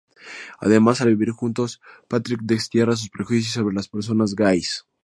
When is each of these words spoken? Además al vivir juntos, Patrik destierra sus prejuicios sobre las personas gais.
Además 0.59 0.99
al 1.01 1.09
vivir 1.09 1.29
juntos, 1.29 1.79
Patrik 2.07 2.39
destierra 2.41 2.95
sus 2.95 3.11
prejuicios 3.11 3.53
sobre 3.53 3.75
las 3.75 3.87
personas 3.87 4.33
gais. 4.33 4.87